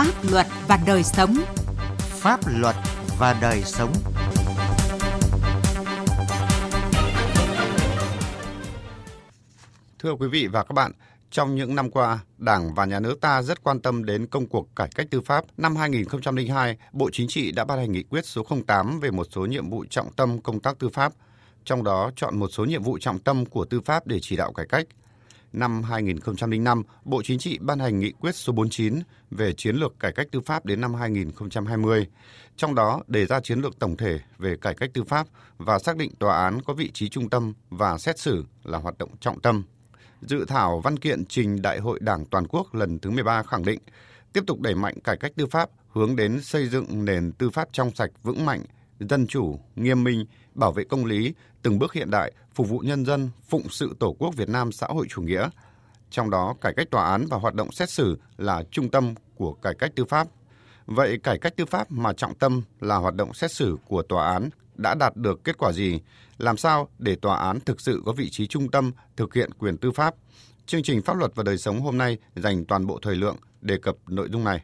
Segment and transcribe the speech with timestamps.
[0.00, 1.36] Pháp luật và đời sống.
[1.98, 2.76] Pháp luật
[3.18, 3.92] và đời sống.
[9.98, 10.92] Thưa quý vị và các bạn,
[11.30, 14.76] trong những năm qua, Đảng và Nhà nước ta rất quan tâm đến công cuộc
[14.76, 15.44] cải cách tư pháp.
[15.56, 19.46] Năm 2002, Bộ Chính trị đã ban hành nghị quyết số 08 về một số
[19.46, 21.12] nhiệm vụ trọng tâm công tác tư pháp,
[21.64, 24.52] trong đó chọn một số nhiệm vụ trọng tâm của tư pháp để chỉ đạo
[24.52, 24.86] cải cách.
[25.52, 28.94] Năm 2005, Bộ Chính trị ban hành nghị quyết số 49
[29.30, 32.06] về chiến lược cải cách tư pháp đến năm 2020,
[32.56, 35.26] trong đó đề ra chiến lược tổng thể về cải cách tư pháp
[35.58, 38.98] và xác định tòa án có vị trí trung tâm và xét xử là hoạt
[38.98, 39.62] động trọng tâm.
[40.22, 43.80] Dự thảo văn kiện trình Đại hội Đảng toàn quốc lần thứ 13 khẳng định
[44.32, 47.68] tiếp tục đẩy mạnh cải cách tư pháp hướng đến xây dựng nền tư pháp
[47.72, 48.62] trong sạch vững mạnh,
[49.00, 53.04] dân chủ, nghiêm minh, bảo vệ công lý, từng bước hiện đại, phục vụ nhân
[53.04, 55.48] dân, phụng sự Tổ quốc Việt Nam xã hội chủ nghĩa.
[56.10, 59.52] Trong đó, cải cách tòa án và hoạt động xét xử là trung tâm của
[59.52, 60.28] cải cách tư pháp.
[60.86, 64.32] Vậy cải cách tư pháp mà trọng tâm là hoạt động xét xử của tòa
[64.32, 66.00] án đã đạt được kết quả gì?
[66.38, 69.76] Làm sao để tòa án thực sự có vị trí trung tâm thực hiện quyền
[69.76, 70.14] tư pháp?
[70.66, 73.78] Chương trình Pháp luật và đời sống hôm nay dành toàn bộ thời lượng đề
[73.82, 74.60] cập nội dung này.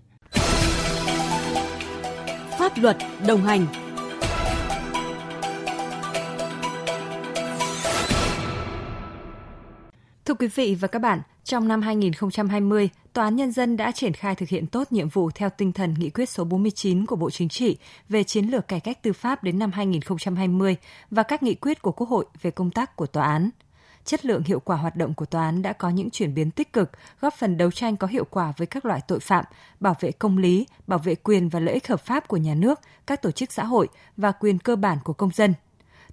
[2.59, 3.67] Pháp luật đồng hành
[10.27, 14.13] Thưa quý vị và các bạn, trong năm 2020, Tòa án Nhân dân đã triển
[14.13, 17.31] khai thực hiện tốt nhiệm vụ theo tinh thần nghị quyết số 49 của Bộ
[17.31, 17.77] Chính trị
[18.09, 20.77] về chiến lược cải cách tư pháp đến năm 2020
[21.11, 23.51] và các nghị quyết của Quốc hội về công tác của tòa án.
[24.05, 26.73] Chất lượng hiệu quả hoạt động của tòa án đã có những chuyển biến tích
[26.73, 26.91] cực,
[27.21, 29.45] góp phần đấu tranh có hiệu quả với các loại tội phạm,
[29.81, 32.81] bảo vệ công lý, bảo vệ quyền và lợi ích hợp pháp của nhà nước,
[33.07, 35.55] các tổ chức xã hội và quyền cơ bản của công dân–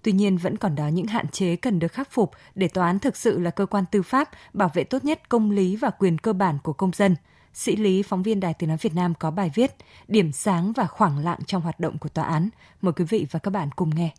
[0.03, 2.99] Tuy nhiên vẫn còn đó những hạn chế cần được khắc phục để tòa án
[2.99, 6.17] thực sự là cơ quan tư pháp bảo vệ tốt nhất công lý và quyền
[6.17, 7.15] cơ bản của công dân.
[7.53, 9.71] Sĩ Lý, phóng viên Đài Tiếng Nói Việt Nam có bài viết
[10.07, 12.49] Điểm sáng và khoảng lặng trong hoạt động của tòa án.
[12.81, 14.13] Mời quý vị và các bạn cùng nghe.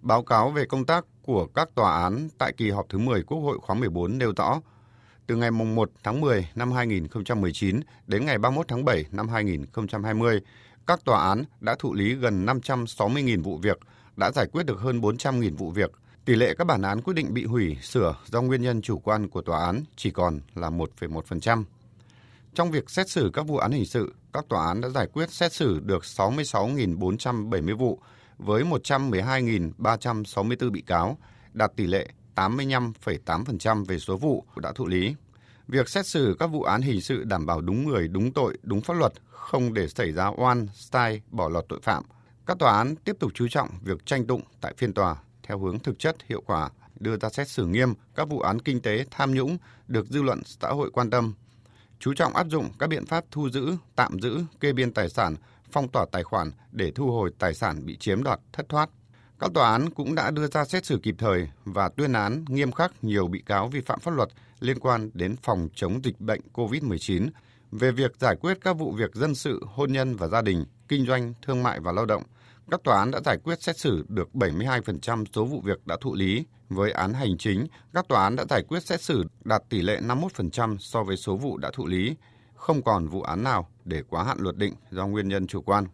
[0.00, 3.38] Báo cáo về công tác của các tòa án tại kỳ họp thứ 10 Quốc
[3.38, 4.60] hội khóa 14 nêu rõ,
[5.26, 10.40] từ ngày 1 tháng 10 năm 2019 đến ngày 31 tháng 7 năm 2020,
[10.86, 13.78] các tòa án đã thụ lý gần 560.000 vụ việc–
[14.16, 15.92] đã giải quyết được hơn 400.000 vụ việc.
[16.24, 19.28] Tỷ lệ các bản án quyết định bị hủy, sửa do nguyên nhân chủ quan
[19.28, 21.64] của tòa án chỉ còn là 1,1%.
[22.54, 25.30] Trong việc xét xử các vụ án hình sự, các tòa án đã giải quyết
[25.30, 28.00] xét xử được 66.470 vụ
[28.38, 31.18] với 112.364 bị cáo,
[31.52, 35.14] đạt tỷ lệ 85,8% về số vụ đã thụ lý.
[35.68, 38.80] Việc xét xử các vụ án hình sự đảm bảo đúng người, đúng tội, đúng
[38.80, 42.04] pháp luật, không để xảy ra oan, sai, bỏ lọt tội phạm,
[42.46, 45.78] các tòa án tiếp tục chú trọng việc tranh tụng tại phiên tòa theo hướng
[45.78, 49.34] thực chất, hiệu quả, đưa ra xét xử nghiêm các vụ án kinh tế tham
[49.34, 51.34] nhũng được dư luận xã hội quan tâm.
[51.98, 55.36] Chú trọng áp dụng các biện pháp thu giữ, tạm giữ, kê biên tài sản,
[55.70, 58.90] phong tỏa tài khoản để thu hồi tài sản bị chiếm đoạt, thất thoát.
[59.38, 62.72] Các tòa án cũng đã đưa ra xét xử kịp thời và tuyên án nghiêm
[62.72, 64.28] khắc nhiều bị cáo vi phạm pháp luật
[64.60, 67.28] liên quan đến phòng chống dịch bệnh COVID-19
[67.72, 71.06] về việc giải quyết các vụ việc dân sự, hôn nhân và gia đình, kinh
[71.06, 72.22] doanh, thương mại và lao động,
[72.70, 76.14] các tòa án đã giải quyết xét xử được 72% số vụ việc đã thụ
[76.14, 76.44] lý.
[76.68, 80.00] Với án hành chính, các tòa án đã giải quyết xét xử đạt tỷ lệ
[80.00, 82.16] 51% so với số vụ đã thụ lý,
[82.54, 85.86] không còn vụ án nào để quá hạn luật định do nguyên nhân chủ quan.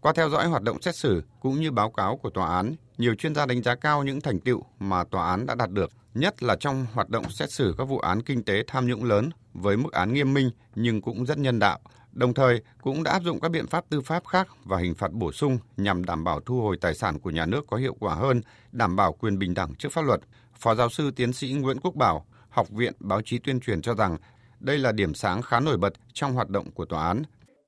[0.00, 3.14] Qua theo dõi hoạt động xét xử cũng như báo cáo của tòa án, nhiều
[3.14, 6.42] chuyên gia đánh giá cao những thành tựu mà tòa án đã đạt được, nhất
[6.42, 9.76] là trong hoạt động xét xử các vụ án kinh tế tham nhũng lớn với
[9.76, 11.78] mức án nghiêm minh nhưng cũng rất nhân đạo,
[12.12, 15.12] đồng thời cũng đã áp dụng các biện pháp tư pháp khác và hình phạt
[15.12, 18.14] bổ sung nhằm đảm bảo thu hồi tài sản của nhà nước có hiệu quả
[18.14, 18.40] hơn,
[18.72, 20.20] đảm bảo quyền bình đẳng trước pháp luật.
[20.58, 23.94] Phó giáo sư tiến sĩ Nguyễn Quốc Bảo, Học viện Báo chí Tuyên truyền cho
[23.94, 24.16] rằng
[24.60, 27.22] đây là điểm sáng khá nổi bật trong hoạt động của tòa án.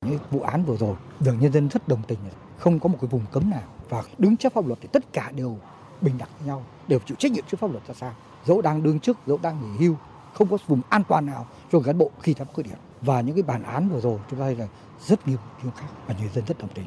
[0.05, 2.19] Như vụ án vừa rồi, được nhân dân rất đồng tình,
[2.59, 5.33] không có một cái vùng cấm nào và đứng trước pháp luật thì tất cả
[5.35, 5.59] đều
[6.01, 8.15] bình đẳng với nhau, đều chịu trách nhiệm trước pháp luật ra sao.
[8.45, 9.97] Dẫu đang đương chức, dẫu đang nghỉ hưu,
[10.35, 13.37] không có vùng an toàn nào cho cán bộ khi tham khuyết điểm và những
[13.37, 14.69] cái bản án vừa rồi chúng ta thấy là
[15.07, 16.87] rất nghiêm nghiêm khắc và người dân rất đồng tình.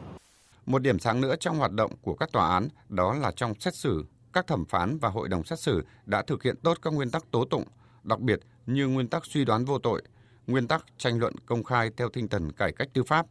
[0.66, 3.76] Một điểm sáng nữa trong hoạt động của các tòa án đó là trong xét
[3.76, 7.12] xử, các thẩm phán và hội đồng xét xử đã thực hiện tốt các nguyên
[7.12, 7.64] tắc tố tụng,
[8.04, 10.02] đặc biệt như nguyên tắc suy đoán vô tội,
[10.48, 13.26] nguyên tắc tranh luận công khai theo tinh thần cải cách tư pháp.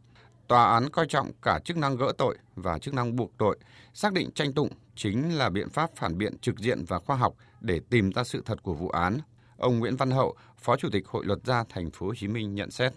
[0.47, 3.57] Tòa án coi trọng cả chức năng gỡ tội và chức năng buộc tội,
[3.93, 7.33] xác định tranh tụng chính là biện pháp phản biện trực diện và khoa học
[7.61, 9.19] để tìm ra sự thật của vụ án
[9.57, 12.55] Ông Nguyễn Văn Hậu, Phó Chủ tịch Hội luật gia Thành phố Hồ Chí Minh
[12.55, 12.93] nhận xét.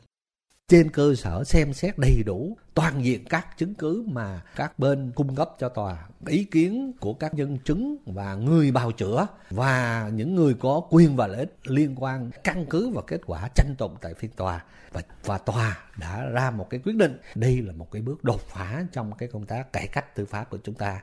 [0.69, 5.12] trên cơ sở xem xét đầy đủ toàn diện các chứng cứ mà các bên
[5.14, 10.10] cung cấp cho tòa ý kiến của các nhân chứng và người bào chữa và
[10.14, 13.75] những người có quyền và lợi ích liên quan căn cứ vào kết quả tranh
[13.78, 17.72] tụng tại phiên tòa và, và tòa đã ra một cái quyết định đây là
[17.72, 20.75] một cái bước đột phá trong cái công tác cải cách tư pháp của chúng
[20.75, 21.00] ta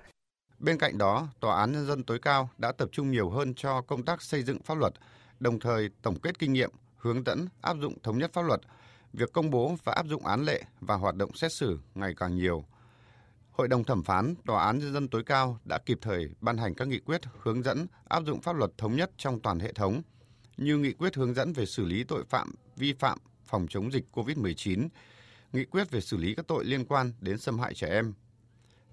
[0.59, 3.81] Bên cạnh đó, Tòa án Nhân dân tối cao đã tập trung nhiều hơn cho
[3.81, 4.93] công tác xây dựng pháp luật,
[5.39, 8.61] đồng thời tổng kết kinh nghiệm, hướng dẫn áp dụng thống nhất pháp luật,
[9.13, 12.35] việc công bố và áp dụng án lệ và hoạt động xét xử ngày càng
[12.35, 12.63] nhiều.
[13.51, 16.73] Hội đồng thẩm phán Tòa án Nhân dân tối cao đã kịp thời ban hành
[16.73, 20.01] các nghị quyết hướng dẫn áp dụng pháp luật thống nhất trong toàn hệ thống,
[20.57, 24.05] như nghị quyết hướng dẫn về xử lý tội phạm vi phạm phòng chống dịch
[24.13, 24.87] COVID-19,
[25.53, 28.13] nghị quyết về xử lý các tội liên quan đến xâm hại trẻ em,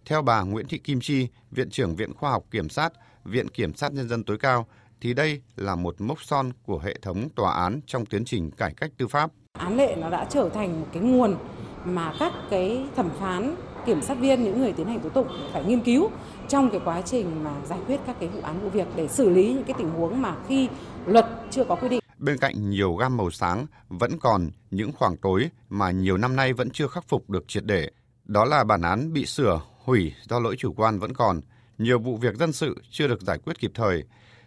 [0.04, 2.92] theo bà Nguyễn Thị Kim Chi, Viện trưởng Viện Khoa học Kiểm sát,
[3.24, 4.66] Viện Kiểm sát Nhân dân tối cao,
[5.02, 8.74] thì đây là một mốc son của hệ thống tòa án trong tiến trình cải
[8.74, 9.30] cách tư pháp.
[9.52, 11.36] Án lệ nó đã trở thành một cái nguồn
[11.84, 13.56] mà các cái thẩm phán,
[13.86, 16.10] kiểm sát viên, những người tiến hành tố tụng phải nghiên cứu
[16.48, 19.30] trong cái quá trình mà giải quyết các cái vụ án vụ việc để xử
[19.30, 20.68] lý những cái tình huống mà khi
[21.06, 22.00] luật chưa có quy định.
[22.18, 26.52] Bên cạnh nhiều gam màu sáng, vẫn còn những khoảng tối mà nhiều năm nay
[26.52, 27.90] vẫn chưa khắc phục được triệt để.
[28.24, 31.40] Đó là bản án bị sửa hủy do lỗi chủ quan vẫn còn,
[31.78, 34.04] nhiều vụ việc dân sự chưa được giải quyết kịp thời,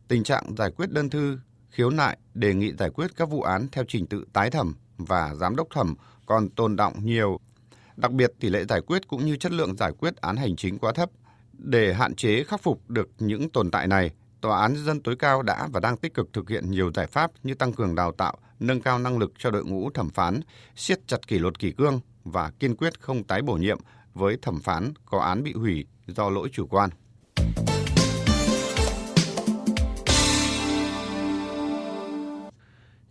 [0.07, 3.67] tình trạng giải quyết đơn thư, khiếu nại, đề nghị giải quyết các vụ án
[3.71, 7.39] theo trình tự tái thẩm và giám đốc thẩm còn tồn động nhiều.
[7.95, 10.77] Đặc biệt tỷ lệ giải quyết cũng như chất lượng giải quyết án hành chính
[10.77, 11.09] quá thấp.
[11.53, 14.11] Để hạn chế khắc phục được những tồn tại này,
[14.45, 17.31] Tòa án dân tối cao đã và đang tích cực thực hiện nhiều giải pháp
[17.43, 20.39] như tăng cường đào tạo, nâng cao năng lực cho đội ngũ thẩm phán,
[20.75, 23.77] siết chặt kỷ luật kỷ cương và kiên quyết không tái bổ nhiệm
[24.13, 26.89] với thẩm phán có án bị hủy do lỗi chủ quan.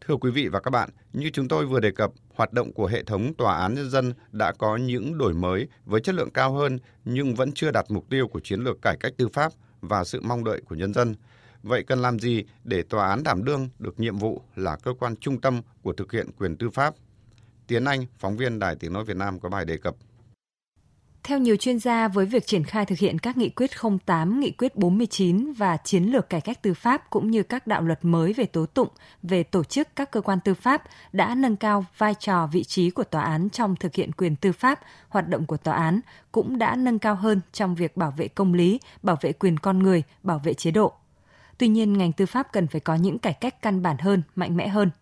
[0.07, 2.87] Thưa quý vị và các bạn, như chúng tôi vừa đề cập, hoạt động của
[2.87, 6.53] hệ thống tòa án nhân dân đã có những đổi mới với chất lượng cao
[6.53, 10.05] hơn nhưng vẫn chưa đạt mục tiêu của chiến lược cải cách tư pháp và
[10.05, 11.15] sự mong đợi của nhân dân.
[11.63, 15.17] Vậy cần làm gì để tòa án đảm đương được nhiệm vụ là cơ quan
[15.17, 16.95] trung tâm của thực hiện quyền tư pháp?
[17.67, 19.95] Tiến Anh, phóng viên Đài Tiếng Nói Việt Nam có bài đề cập.
[21.25, 23.71] Theo nhiều chuyên gia, với việc triển khai thực hiện các nghị quyết
[24.07, 27.83] 08, nghị quyết 49 và chiến lược cải cách tư pháp cũng như các đạo
[27.83, 28.89] luật mới về tố tụng,
[29.23, 30.83] về tổ chức các cơ quan tư pháp
[31.13, 34.53] đã nâng cao vai trò vị trí của tòa án trong thực hiện quyền tư
[34.53, 36.01] pháp, hoạt động của tòa án
[36.33, 39.79] cũng đã nâng cao hơn trong việc bảo vệ công lý, bảo vệ quyền con
[39.79, 40.93] người, bảo vệ chế độ.
[41.59, 44.57] Tuy nhiên, ngành tư pháp cần phải có những cải cách căn bản hơn, mạnh
[44.57, 44.91] mẽ hơn–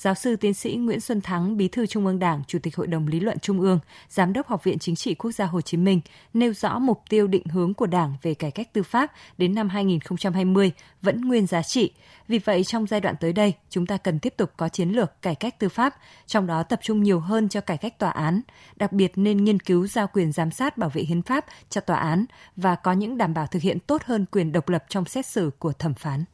[0.00, 2.86] Giáo sư tiến sĩ Nguyễn Xuân Thắng, Bí thư Trung ương Đảng, Chủ tịch Hội
[2.86, 5.76] đồng Lý luận Trung ương, Giám đốc Học viện Chính trị Quốc gia Hồ Chí
[5.76, 6.00] Minh
[6.34, 9.68] nêu rõ mục tiêu định hướng của Đảng về cải cách tư pháp đến năm
[9.68, 11.92] 2020 vẫn nguyên giá trị.
[12.28, 15.22] Vì vậy, trong giai đoạn tới đây, chúng ta cần tiếp tục có chiến lược
[15.22, 15.94] cải cách tư pháp,
[16.26, 18.40] trong đó tập trung nhiều hơn cho cải cách tòa án,
[18.76, 21.96] đặc biệt nên nghiên cứu giao quyền giám sát bảo vệ hiến pháp cho tòa
[21.96, 22.24] án
[22.56, 25.50] và có những đảm bảo thực hiện tốt hơn quyền độc lập trong xét xử
[25.58, 26.24] của thẩm phán.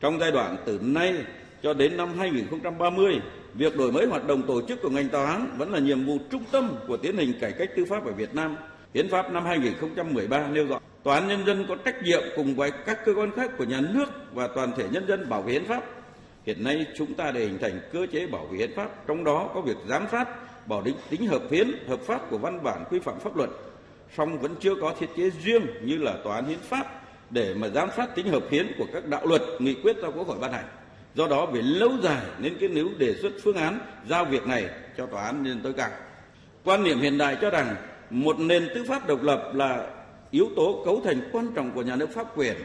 [0.00, 1.24] Trong giai đoạn từ nay
[1.62, 3.20] cho đến năm 2030,
[3.54, 6.18] việc đổi mới hoạt động tổ chức của ngành tòa án vẫn là nhiệm vụ
[6.30, 8.56] trung tâm của tiến trình cải cách tư pháp ở Việt Nam.
[8.94, 12.70] Hiến pháp năm 2013 nêu rõ, tòa án nhân dân có trách nhiệm cùng với
[12.86, 15.64] các cơ quan khác của nhà nước và toàn thể nhân dân bảo vệ hiến
[15.64, 15.84] pháp.
[16.46, 19.50] Hiện nay chúng ta để hình thành cơ chế bảo vệ hiến pháp, trong đó
[19.54, 20.28] có việc giám sát,
[20.68, 23.50] bảo định tính hợp hiến, hợp pháp của văn bản quy phạm pháp luật.
[24.16, 27.68] Song vẫn chưa có thiết chế riêng như là tòa án hiến pháp để mà
[27.68, 30.52] giám sát tính hợp hiến của các đạo luật, nghị quyết do Quốc hội ban
[30.52, 30.64] hành.
[31.16, 33.78] Do đó về lâu dài nên cái nếu đề xuất phương án
[34.08, 35.90] giao việc này cho tòa án nhân tối cao.
[36.64, 37.76] Quan niệm hiện đại cho rằng
[38.10, 39.86] một nền tư pháp độc lập là
[40.30, 42.56] yếu tố cấu thành quan trọng của nhà nước pháp quyền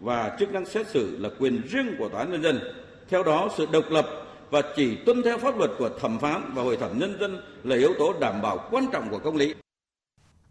[0.00, 2.60] và chức năng xét xử là quyền riêng của tòa án nhân dân.
[3.08, 4.06] Theo đó, sự độc lập
[4.50, 7.76] và chỉ tuân theo pháp luật của thẩm phán và hội thẩm nhân dân là
[7.76, 9.54] yếu tố đảm bảo quan trọng của công lý.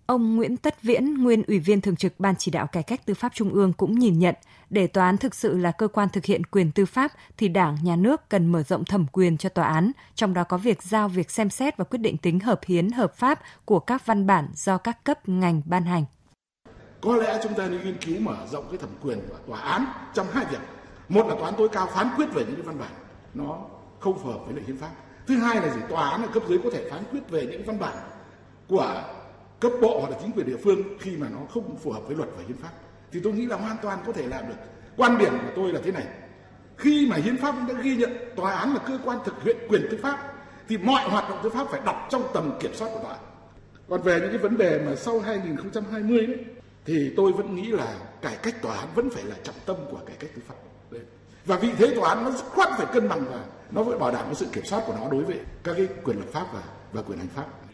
[0.10, 3.14] Ông Nguyễn Tất Viễn, nguyên Ủy viên Thường trực Ban Chỉ đạo Cải cách Tư
[3.14, 4.36] pháp Trung ương cũng nhìn nhận,
[4.70, 7.78] để tòa án thực sự là cơ quan thực hiện quyền tư pháp thì Đảng,
[7.84, 11.10] Nhà nước cần mở rộng thẩm quyền cho tòa án, trong đó có việc giao
[11.10, 14.48] việc xem xét và quyết định tính hợp hiến, hợp pháp của các văn bản
[14.54, 16.04] do các cấp ngành ban hành.
[17.02, 19.86] Có lẽ chúng ta nên nghiên cứu mở rộng cái thẩm quyền của tòa án
[20.14, 20.62] trong hai việc.
[21.10, 22.92] Một là tòa án tối cao phán quyết về những cái văn bản
[23.34, 23.60] nó
[24.00, 24.92] không phù hợp với lệ hiến pháp.
[25.28, 25.82] Thứ hai là gì?
[25.90, 27.96] Tòa án ở cấp dưới có thể phán quyết về những văn bản
[28.68, 29.04] của
[29.60, 32.16] cấp bộ hoặc là chính quyền địa phương khi mà nó không phù hợp với
[32.16, 32.72] luật và hiến pháp.
[33.12, 34.56] Thì tôi nghĩ là hoàn toàn có thể làm được.
[34.98, 36.08] Quan điểm của tôi là thế này.
[36.78, 39.88] Khi mà hiến pháp đã ghi nhận tòa án là cơ quan thực hiện quyền
[39.92, 40.34] tư pháp,
[40.70, 43.18] thì mọi hoạt động tư pháp phải đặt trong tầm kiểm soát của tòa
[43.90, 46.38] còn về những cái vấn đề mà sau 2020 đấy,
[46.86, 50.00] thì tôi vẫn nghĩ là cải cách tòa án vẫn phải là trọng tâm của
[50.06, 50.56] cải cách tư pháp.
[51.46, 54.12] Và vị thế tòa án nó dứt khoát phải cân bằng và nó phải bảo
[54.12, 56.64] đảm cái sự kiểm soát của nó đối với các cái quyền lập pháp và
[56.94, 57.69] và quyền hành pháp.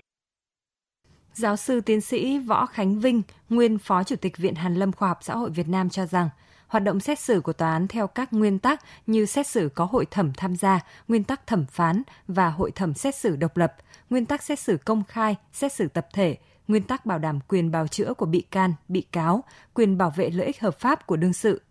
[1.36, 5.08] Giáo sư tiến sĩ Võ Khánh Vinh, nguyên Phó Chủ tịch Viện Hàn Lâm Khoa
[5.08, 6.30] học Xã hội Việt Nam cho rằng,
[6.68, 9.86] hoạt động xét xử của tòa án theo các nguyên tắc như xét xử có
[9.86, 13.76] hội thẩm tham gia, nguyên tắc thẩm phán và hội thẩm xét xử độc lập,
[14.10, 16.38] nguyên tắc xét xử công khai, xét xử tập thể,
[16.68, 20.30] nguyên tắc bảo đảm quyền bào chữa của bị can, bị cáo, quyền bảo vệ
[20.30, 21.62] lợi ích hợp pháp của đương sự.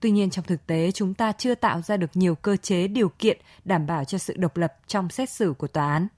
[0.00, 3.08] Tuy nhiên trong thực tế chúng ta chưa tạo ra được nhiều cơ chế điều
[3.08, 6.08] kiện đảm bảo cho sự độc lập trong xét xử của tòa án.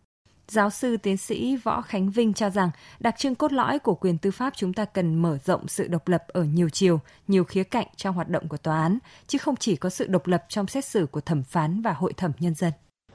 [0.52, 4.18] Giáo sư tiến sĩ Võ Khánh Vinh cho rằng đặc trưng cốt lõi của quyền
[4.18, 7.64] tư pháp chúng ta cần mở rộng sự độc lập ở nhiều chiều, nhiều khía
[7.64, 10.66] cạnh trong hoạt động của tòa án, chứ không chỉ có sự độc lập trong
[10.66, 12.72] xét xử của thẩm phán và hội thẩm nhân dân.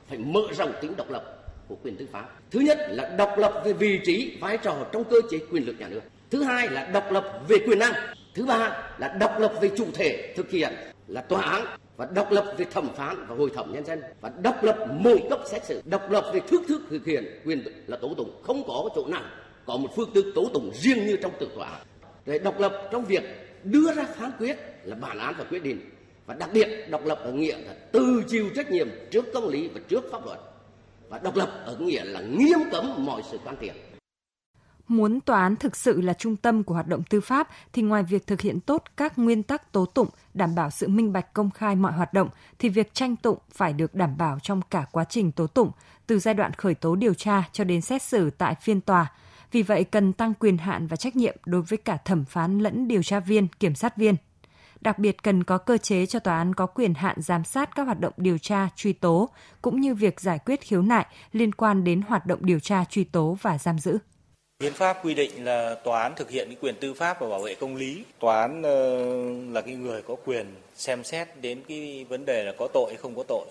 [0.09, 2.29] Phải mở rộng tính độc lập của quyền tư pháp.
[2.51, 5.75] Thứ nhất là độc lập về vị trí, vai trò trong cơ chế quyền lực
[5.79, 6.01] nhà nước.
[6.29, 7.93] Thứ hai là độc lập về quyền năng.
[8.35, 10.73] Thứ ba là độc lập về chủ thể thực hiện
[11.07, 11.65] là tòa án
[11.97, 15.23] và độc lập về thẩm phán và hội thẩm nhân dân, và độc lập mỗi
[15.29, 18.41] cấp xét xử, độc lập về thức thức thực hiện quyền là tố tụng.
[18.43, 19.23] Không có chỗ nào
[19.65, 21.79] có một phương thức tố tụng riêng như trong tự tòa.
[22.25, 23.23] Để độc lập trong việc
[23.63, 25.89] đưa ra phán quyết là bản án và quyết định.
[26.25, 29.67] Và đặc biệt, độc lập ở nghĩa là từ chịu trách nhiệm trước công lý
[29.67, 30.39] và trước pháp luật.
[31.09, 33.73] Và độc lập ở nghĩa là nghiêm cấm mọi sự can thiệp.
[34.87, 38.03] Muốn tòa án thực sự là trung tâm của hoạt động tư pháp thì ngoài
[38.03, 41.51] việc thực hiện tốt các nguyên tắc tố tụng, đảm bảo sự minh bạch công
[41.51, 42.29] khai mọi hoạt động
[42.59, 45.71] thì việc tranh tụng phải được đảm bảo trong cả quá trình tố tụng,
[46.07, 49.11] từ giai đoạn khởi tố điều tra cho đến xét xử tại phiên tòa.
[49.51, 52.87] Vì vậy cần tăng quyền hạn và trách nhiệm đối với cả thẩm phán lẫn
[52.87, 54.15] điều tra viên, kiểm sát viên.
[54.81, 57.83] Đặc biệt cần có cơ chế cho tòa án có quyền hạn giám sát các
[57.83, 59.29] hoạt động điều tra, truy tố,
[59.61, 63.03] cũng như việc giải quyết khiếu nại liên quan đến hoạt động điều tra, truy
[63.03, 63.97] tố và giam giữ.
[64.63, 67.39] Hiến pháp quy định là tòa án thực hiện cái quyền tư pháp và bảo
[67.39, 68.03] vệ công lý.
[68.19, 69.05] Tòa án ờ,
[69.51, 70.45] là cái người có quyền
[70.75, 73.45] xem xét đến cái vấn đề là có tội hay không có tội.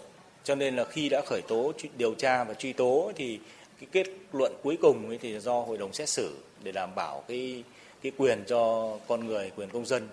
[0.45, 3.41] Cho nên là khi đã khởi tố điều tra và truy tố thì
[3.81, 7.25] cái kết luận cuối cùng ấy thì do hội đồng xét xử để đảm bảo
[7.29, 7.65] cái
[8.03, 10.09] cái quyền cho con người, quyền công dân.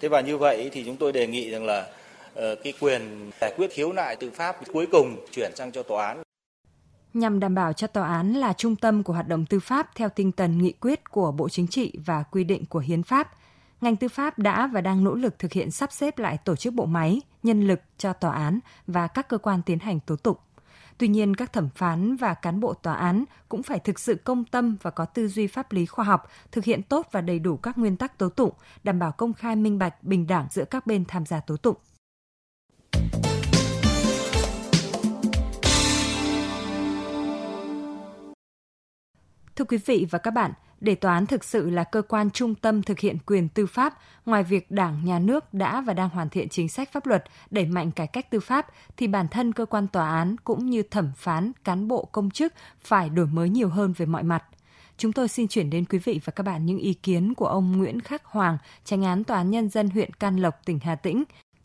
[0.00, 1.86] Thế và như vậy thì chúng tôi đề nghị rằng là
[2.34, 6.06] ờ, cái quyền giải quyết khiếu nại tư pháp cuối cùng chuyển sang cho tòa
[6.06, 6.23] án
[7.14, 10.08] nhằm đảm bảo cho tòa án là trung tâm của hoạt động tư pháp theo
[10.08, 13.30] tinh thần nghị quyết của Bộ Chính trị và quy định của Hiến pháp.
[13.80, 16.74] Ngành tư pháp đã và đang nỗ lực thực hiện sắp xếp lại tổ chức
[16.74, 20.36] bộ máy, nhân lực cho tòa án và các cơ quan tiến hành tố tụng.
[20.98, 24.44] Tuy nhiên, các thẩm phán và cán bộ tòa án cũng phải thực sự công
[24.44, 27.56] tâm và có tư duy pháp lý khoa học, thực hiện tốt và đầy đủ
[27.56, 28.52] các nguyên tắc tố tụng,
[28.84, 31.76] đảm bảo công khai minh bạch, bình đẳng giữa các bên tham gia tố tụng.
[39.56, 42.54] Thưa quý vị và các bạn, để tòa án thực sự là cơ quan trung
[42.54, 46.28] tâm thực hiện quyền tư pháp, ngoài việc Đảng, Nhà nước đã và đang hoàn
[46.28, 49.66] thiện chính sách pháp luật, đẩy mạnh cải cách tư pháp, thì bản thân cơ
[49.66, 53.68] quan tòa án cũng như thẩm phán, cán bộ công chức phải đổi mới nhiều
[53.68, 54.44] hơn về mọi mặt.
[54.98, 57.72] Chúng tôi xin chuyển đến quý vị và các bạn những ý kiến của ông
[57.78, 61.24] Nguyễn Khắc Hoàng, tranh án Tòa án Nhân dân huyện Can Lộc, tỉnh Hà Tĩnh,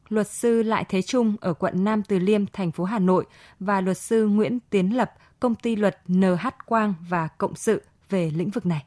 [0.09, 3.25] luật sư Lại Thế Trung ở quận Nam Từ Liêm, thành phố Hà Nội
[3.59, 8.31] và luật sư Nguyễn Tiến Lập, công ty luật NH Quang và Cộng sự về
[8.35, 8.85] lĩnh vực này.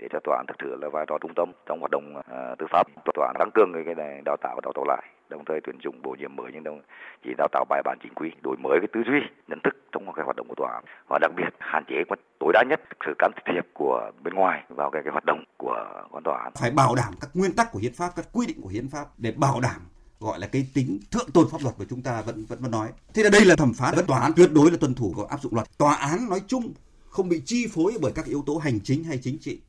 [0.00, 2.24] Để cho tòa án thực sự là vai trò trung tâm trong hoạt động uh,
[2.58, 2.86] tư pháp.
[3.14, 5.78] Tòa án tăng cường cái này đào tạo và đào tạo lại đồng thời tuyển
[5.84, 6.80] dụng bổ nhiệm mới nhưng đồng
[7.24, 10.12] chỉ đào tạo bài bản chính quy đổi mới cái tư duy nhận thức trong
[10.16, 10.84] cái hoạt động của tòa án.
[11.08, 11.96] Và đặc biệt hạn chế
[12.40, 15.84] tối đa nhất sự can thiệp của bên ngoài vào cái, cái hoạt động của
[16.12, 16.52] con tòa án.
[16.60, 19.04] Phải bảo đảm các nguyên tắc của hiến pháp các quy định của hiến pháp
[19.18, 19.80] để bảo đảm
[20.20, 22.88] gọi là cái tính thượng tôn pháp luật của chúng ta vẫn vẫn vẫn nói.
[23.14, 25.24] Thế là đây là thẩm phán vẫn tòa án tuyệt đối là tuân thủ và
[25.28, 25.78] áp dụng luật.
[25.78, 26.72] Tòa án nói chung
[27.08, 29.60] không bị chi phối bởi các yếu tố hành chính hay chính trị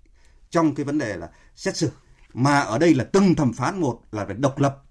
[0.49, 1.89] trong cái vấn đề là xét xử,
[2.33, 4.83] mà ở đây là từng thẩm phán một là phải độc lập,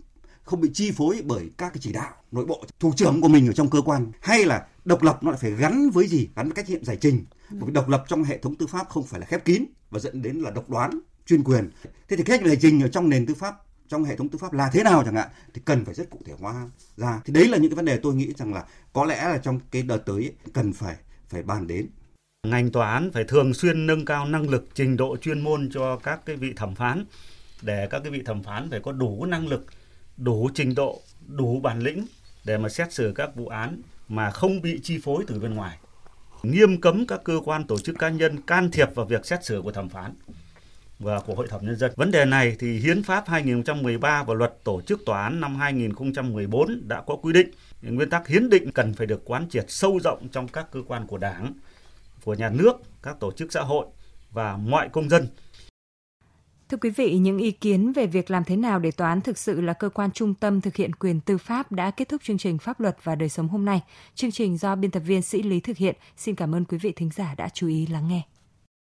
[0.43, 3.47] không bị chi phối bởi các cái chỉ đạo nội bộ, thủ trưởng của mình
[3.47, 6.29] ở trong cơ quan, hay là độc lập nó lại phải gắn với gì?
[6.37, 7.25] Gắn với cách nhiệm giải trình.
[7.51, 9.99] Bởi vì độc lập trong hệ thống tư pháp không phải là khép kín và
[9.99, 11.71] dẫn đến là độc đoán chuyên quyền.
[12.09, 13.55] Thế thì cách giải trình ở trong nền tư pháp
[13.89, 16.19] trong hệ thống tư pháp là thế nào chẳng hạn, thì cần phải rất cụ
[16.25, 16.67] thể hóa
[16.97, 17.21] ra.
[17.25, 19.61] Thì đấy là những cái vấn đề tôi nghĩ rằng là có lẽ là trong
[19.71, 20.97] cái đợt tới cần phải
[21.29, 21.87] phải bàn đến.
[22.47, 25.97] Ngành tòa án phải thường xuyên nâng cao năng lực trình độ chuyên môn cho
[25.97, 27.05] các cái vị thẩm phán,
[27.63, 29.67] để các cái vị thẩm phán phải có đủ năng lực,
[30.17, 32.07] đủ trình độ, đủ bản lĩnh
[32.45, 35.79] để mà xét xử các vụ án mà không bị chi phối từ bên ngoài.
[36.43, 39.61] Nghiêm cấm các cơ quan tổ chức cá nhân can thiệp vào việc xét xử
[39.65, 40.15] của thẩm phán
[40.99, 41.93] và của Hội thẩm Nhân dân.
[41.97, 46.89] Vấn đề này thì Hiến pháp 2013 và Luật Tổ chức Tòa án năm 2014
[46.89, 47.51] đã có quy định.
[47.83, 51.07] Nguyên tắc hiến định cần phải được quán triệt sâu rộng trong các cơ quan
[51.07, 51.53] của Đảng
[52.25, 53.87] của nhà nước, các tổ chức xã hội
[54.33, 55.27] và mọi công dân.
[56.69, 59.39] Thưa quý vị, những ý kiến về việc làm thế nào để tòa án thực
[59.39, 62.39] sự là cơ quan trung tâm thực hiện quyền tư pháp đã kết thúc chương
[62.39, 63.81] trình Pháp luật và đời sống hôm nay.
[64.15, 65.97] Chương trình do biên tập viên Sĩ Lý thực hiện.
[66.17, 68.23] Xin cảm ơn quý vị thính giả đã chú ý lắng nghe.